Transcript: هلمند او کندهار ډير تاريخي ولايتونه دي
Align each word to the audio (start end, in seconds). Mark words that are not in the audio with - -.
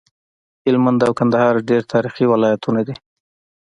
هلمند 0.65 0.99
او 1.07 1.11
کندهار 1.19 1.55
ډير 1.69 1.83
تاريخي 1.93 2.25
ولايتونه 2.27 2.81
دي 2.87 2.95